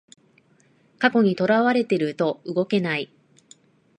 [0.97, 3.13] 過去にとらわれてると動けない